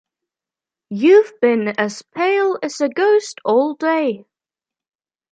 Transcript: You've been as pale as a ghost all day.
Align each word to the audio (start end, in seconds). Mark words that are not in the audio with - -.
You've 0.89 1.31
been 1.41 1.79
as 1.79 2.01
pale 2.01 2.57
as 2.63 2.81
a 2.81 2.89
ghost 2.89 3.39
all 3.45 3.75
day. 3.75 4.25